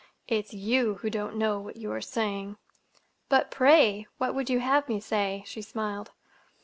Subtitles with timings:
[0.27, 2.57] It's you who don't know what you are saying!"
[3.29, 6.09] "But, pray, what would you have me say?" she smiled.